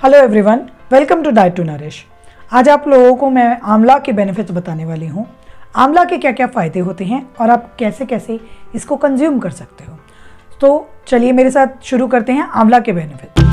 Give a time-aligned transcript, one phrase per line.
[0.00, 0.60] Hello everyone
[0.92, 1.96] welcome to diet to nourish
[2.52, 5.26] आज आप लोगों को मैं आंवला के बेनिफिट्स बताने वाली हूँ।
[5.76, 8.38] आंवला के क्या क्या फ़ायदे होते हैं और आप कैसे कैसे
[8.74, 9.96] इसको कंज्यूम कर सकते हो।
[10.60, 13.44] तो चलिए मेरे साथ शुरू करते हैं आंवला के बेनिफिट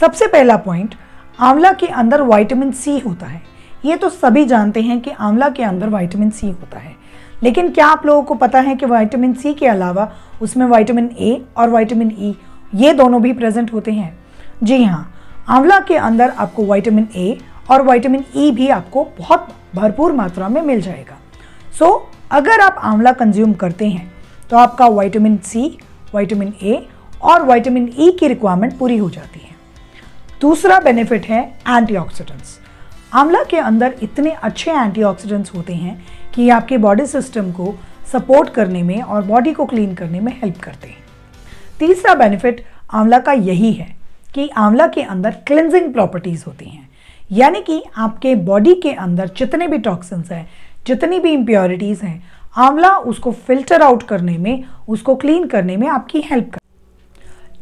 [0.00, 0.94] सबसे पहला पॉइंट
[1.40, 3.42] आंवला के अंदर वाइटामिन सी होता है।
[3.84, 6.96] ये तो सभी जानते हैं कि आंवला के अंदर वाइटामिन सी होता है।
[7.42, 10.10] लेकिन क्या आप लोगों को पता है कि वाइटामिन सी के अलावा
[10.42, 14.16] उसमें वाइटामिन ए और वाइटामिन ई e, ये दोनों भी प्रेजेंट होते हैं।
[14.62, 15.10] जी हाँ
[15.48, 17.36] आंवला के अंदर आपको वाइटामिन ए
[17.70, 21.16] और वाइटामिन ई e भी आपको बहुत भरपूर मात्रा में मिल जाएगा।
[21.70, 24.12] सो so, अगर आप आंवला कंज्यूम करते हैं
[24.50, 25.66] तो आपका वाइटामिन सी
[26.14, 26.86] वाइटामिन ए
[27.22, 29.54] और वाइटामिन ई e की रिक्वायरमेंट पूरी हो जाती है।
[30.40, 32.58] दूसरा बेनिफिट है एंटीऑक्सीडेंट्स
[33.14, 35.96] आंवला के अंदर इतने अच्छे एंटीऑक्सीडेंट्स होते हैं
[36.34, 37.74] कि आपके बॉडी सिस्टम को
[38.12, 41.02] सपोर्ट करने में और बॉडी को क्लीन करने में हेल्प करते हैं।
[41.80, 43.86] तीसरा बेनिफिट आंवला का यही है
[44.34, 46.88] कि आंवला के अंदर क्लिनजिंग प्रॉपर्टीज़ होती हैं।
[47.32, 50.48] यानी कि आपके बॉडी के अंदर जितने भी टॉक्सिन्स हैं,
[50.86, 52.22] जितनी भी इम्प्योरिटीज़ हैं,
[52.56, 56.58] आंवला उसको फ़िल्टर आउट करने में, उसको क्लीन करने में आपकी हेल्प कर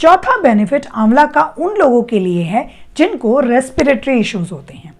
[0.00, 4.92] चौथा बेनिफिट आंवला का उन लोगों के लिए है जिनको रेस्पिरेटरी इश्यूज़ होते हैं।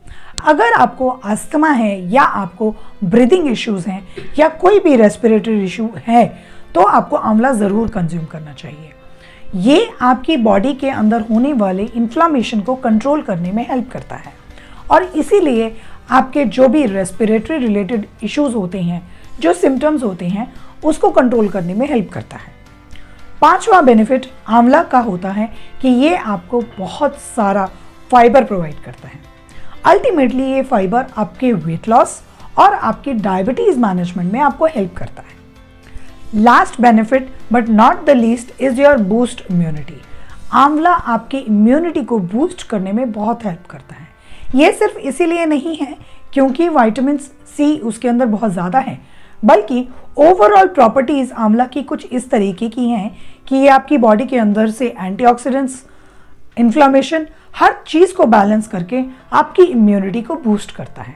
[0.44, 4.02] अगर आपको अस्थमा है या आपको ब्रीदिंग इश्यूज़ हैं
[4.38, 6.24] या कोई भी रेस्पिरेटरी इशू है
[6.74, 8.92] तो आपको आंवला ज़रूर कंज्यूम करना चाहिए।
[9.54, 14.32] ये आपकी बॉडी के अंदर होने वाले इन्फ्लामेशन को कंट्रोल करने में हेल्प करता है।
[14.90, 15.76] और इसीलिए
[16.10, 21.74] आपके जो भी रेस्पिरेटरी रिलेटेड इश्यूज़ होते हैं, जो सिम्टम्स होते हैं, उसको कंट्रोल करने
[21.74, 22.52] में हेल्प करता है।
[23.40, 27.70] पांचवा बेनिफिट आंवला का होता है कि ये आपको बहुत सारा
[28.10, 29.18] फाइबर प्रोवाइड करता है।
[29.84, 32.22] अल्टीमेटली ये फाइबर आपके वेट लॉस
[32.58, 35.21] और आपके डायबिटीज़ मैनेजमेंट में आपको हेल्प करता है
[36.34, 40.00] last benefit but not the least is your boost immunity
[40.54, 44.08] आंवला आपकी इम्यूनिटी को बूस्ट करने में बहुत हेल्प करता है।
[44.54, 45.96] ये सिर्फ़ इसीलिए नहीं है
[46.34, 48.98] क्योंकि वाइटामिन सी उसके अंदर बहुत ज़्यादा है,
[49.42, 49.86] बल्कि
[50.18, 53.16] ओवरऑल प्रॉपर्टीज़ आंवला की कुछ इस तरीके की हैं
[53.48, 55.82] कि ये आपकी बॉडी के अंदर से एंटीऑक्सीडेंट्स
[56.56, 57.26] इन्फ्लामेशन
[57.56, 61.14] हर चीज़ को बैलेंस करके आपकी इम्यूनिटी को बूस्ट करता है।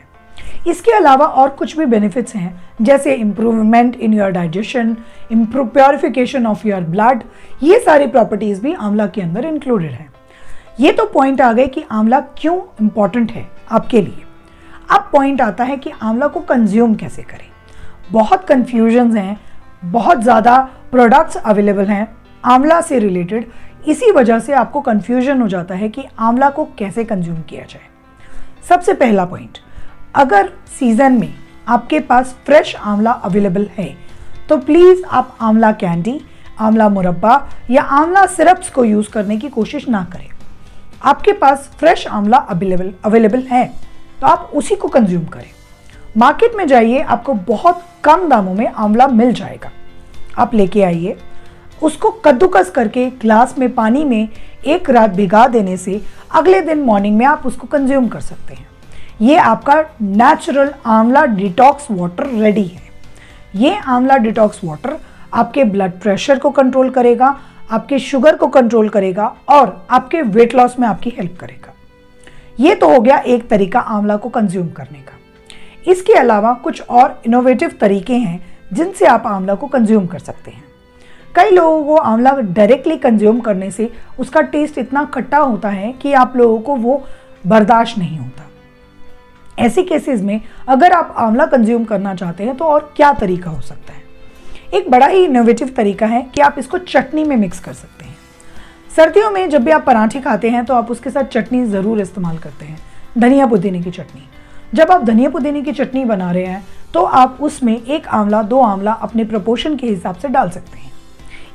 [0.66, 4.96] इसके अलावा और कुछ भी बेनिफिट्स हैं, जैसे improvement in your digestion
[5.32, 7.22] improve purification of your blood
[7.62, 10.10] ये सारी प्रॉपर्टीज़ भी आंवला के अंदर इंक्लूडेड हैं।
[10.80, 14.24] ये तो पॉइंट आ गए कि आंवला क्यों इंपॉर्टेंट है आपके लिए।
[14.90, 17.48] अब पॉइंट आता है कि आंवला को कंज्यूम कैसे करें।
[18.12, 19.38] बहुत कन्फ्यूज़न हैं,
[19.84, 20.58] बहुत ज़्यादा
[20.90, 22.08] प्रोडक्ट्स अवेलेबल हैं,
[22.44, 23.46] आंवला से रिलेटेड
[23.88, 27.88] इसी वजह से आपको कन्फ्यूज़न हो जाता है कि आंवला को कैसे कंज्यूम किया जाए।
[28.68, 29.58] सबसे पहला पॉइंट
[30.16, 31.34] अगर सीज़न में
[31.68, 33.86] आपके पास फ्रेश आंवला अवेलेबल है
[34.48, 36.20] तो प्लीज़ आप आंवला कैंडी
[36.58, 37.34] आंवला मुरब्बा
[37.70, 40.28] या आंवला सिरप्स को यूज़ करने की कोशिश ना करें।
[41.02, 43.64] आपके पास फ्रेश आंवला अवेलेबल अवेलेबल है
[44.20, 45.50] तो आप उसी को कंज्यूम करें।
[46.16, 49.70] मार्केट में जाइए, आपको बहुत कम दामों में आंवला मिल जाएगा।
[50.38, 51.16] आप लेके आइए,
[51.82, 54.28] उसको कद्दूकस करके ग्लास में पानी में
[54.66, 56.00] एक रात भिगा देने से
[56.30, 58.66] अगले दिन मॉर्निंग में आप उसको कंज्यूम कर सकते हैं।
[59.22, 62.82] ये आपका नेचुरल आंवला डिटॉक्स वाटर रेडी है।
[63.54, 64.96] ये आंवला डिटॉक्स वाटर
[65.34, 67.36] आपके ब्लड प्रेशर को कंट्रोल करेगा,
[67.70, 71.72] आपके शुगर को कंट्रोल करेगा और आपके वेट लॉस में आपकी हेल्प करेगा।
[72.60, 77.20] ये तो हो गया एक तरीका आंवला को कंज्यूम करने का। इसके अलावा कुछ और
[77.26, 78.40] इनोवेटिव तरीके हैं
[78.72, 80.64] जिनसे आप आंवला को कंज्यूम कर सकते हैं।
[81.34, 86.12] कई लोगों को आंवला डायरेक्टली कंज्यूम करने से उसका टेस्ट इतना खट्टा होता है कि
[86.14, 87.04] आप लोगों को वो
[87.44, 88.45] बर्दाश्त नहीं होता।
[89.58, 93.60] ऐसे केसेस में अगर आप आंवला कंज्यूम करना चाहते हैं तो और क्या तरीका हो
[93.60, 94.02] सकता है?
[94.74, 98.16] एक बड़ा ही इनोवेटिव तरीका है कि आप इसको चटनी में मिक्स कर सकते हैं।
[98.96, 102.38] सर्दियों में जब भी आप पराठे खाते हैं तो आप उसके साथ चटनी ज़रूर इस्तेमाल
[102.38, 102.78] करते हैं,
[103.18, 104.28] धनिया पुदीने की चटनी।
[104.74, 108.60] जब आप धनिया पुदीने की चटनी बना रहे हैं तो आप उसमें एक आंवला, दो
[108.60, 110.92] आंवला अपने प्रपोर्शन के हिसाब से डाल सकते हैं।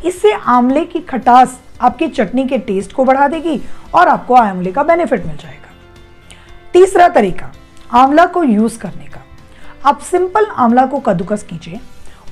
[0.06, 3.60] इससे आंवले की खटास आपकी चटनी के टेस्ट को बढ़ा देगी
[3.96, 5.70] और आपको आंवले का बेनिफिट मिल जाएगा।
[6.74, 7.52] तीसरा तरीका
[7.92, 9.22] आंवला को यूज़ करने का।
[9.86, 11.80] आप सिंपल आंवला को कद्दूकस कीजिए,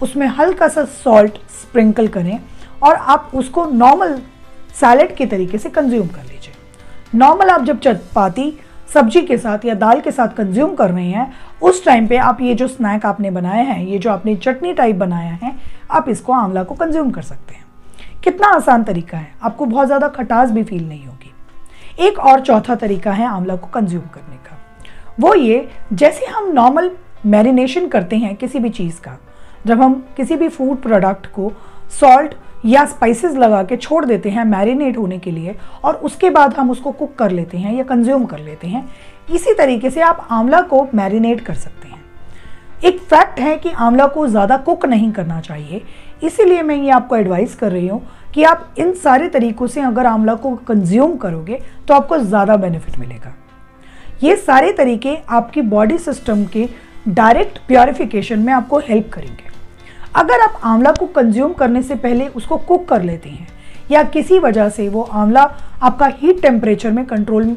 [0.02, 2.40] उसमें हल्का सा सॉल्ट स्प्रिंकल करें
[2.84, 4.20] और आप उसको नॉर्मल
[4.76, 6.54] सैलेड के तरीके से कंज्यूम कर लीजिए।
[7.16, 8.54] नॉर्मल आप जब चपाती
[8.94, 12.42] सब्ज़ी के साथ या दाल के साथ कंज्यूम कर रहे हैं, उस टाइम पे आप
[12.42, 15.56] ये जो स्नैक आपने बनाया है, ये जो आपने चटनी टाइप बनाया है,
[15.92, 17.66] आप इसको आंवला को कंज्यूम कर सकते हैं।
[18.24, 22.76] कितना आसान तरीका है, आपको बहुत ज़्यादा खटास भी फील नहीं होगी। एक और चौथा
[22.76, 24.58] तरीका है आंवला को कंज्यूम करने का।
[25.20, 26.92] वो ये, जैसे हम नॉर्मल
[27.26, 29.18] मैरिनेशन करते हैं किसी भी चीज़ का,
[29.68, 31.52] जब हम किसी भी फ़ूड प्रोडक्ट को
[31.92, 32.34] सॉल्ट
[32.66, 36.72] या स्पाइसेस लगा के छोड़ देते हैं मैरिनेट होने के लिए और उसके बाद हम
[36.72, 38.88] उसको कुक कर लेते हैं या कंज्यूम कर लेते हैं,
[39.32, 41.98] इसी तरीके से आप आंवला को मैरिनेट कर सकते हैं।
[42.84, 45.82] एक फैक्ट है कि आंवला को ज़्यादा कुक नहीं करना चाहिए,
[46.24, 48.02] इसीलिए मैं ये आपको एडवाइस कर रही हूँ
[48.34, 53.00] कि आप इन सारे तरीकों से अगर आंवला को कंज्यूम करोगे तो आपको ज़्यादा बेनिफिट
[53.00, 53.34] मिलेगा।
[54.24, 56.68] ये सारे तरीके आपकी बॉडी सिस्टम के
[57.10, 59.48] डायरेक्ट प्योरिफिकेशन में आपको हेल्प करेंगे।
[60.16, 63.48] अगर आप आंवला को कंज्यूम करने से पहले उसको कुक कर लेते हैं,
[63.92, 65.44] या किसी वजह से वो आंवला
[65.84, 67.56] आपका हीट टेम्परेचर में कंट्रोल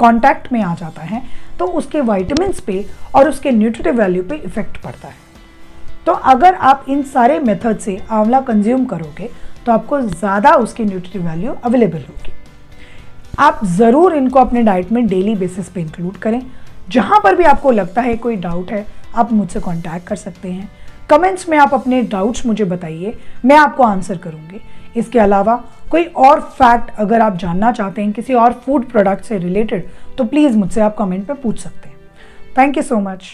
[0.00, 1.22] कांटेक्ट में आ जाता है
[1.58, 5.14] तो उसके वाइटामिन पे और उसके न्यूट्रिटिव वैल्यू पे इफ़ेक्ट पड़ता है।
[6.06, 9.30] तो अगर आप इन सारे मेथड से आंवला कंज्यूम करोगे
[9.66, 12.32] तो आपको ज़्यादा उसकी न्यूट्रिटिव वैल्यू अवेलेबल होगी।
[13.38, 16.40] आप ज़रूर इनको अपने डाइट में डेली बेसिस पे इंक्लूड करें।
[16.90, 20.68] जहाँ पर भी आपको लगता है कोई डाउट है, आप मुझसे कांटेक्ट कर सकते हैं।
[21.10, 24.60] कमेंट्स में आप अपने डाउट्स मुझे बताइए, मैं आपको आंसर करूँगी।
[24.96, 29.38] इसके अलावा, कोई और फैक्ट अगर आप जानना चाहते हैं किसी और फ़ूड प्रोडक्ट से
[29.38, 29.88] रिलेटेड
[30.18, 31.96] तो प्लीज़ मुझसे आप कमेंट पे पूछ सकते हैं।
[32.58, 33.24] Thank you so much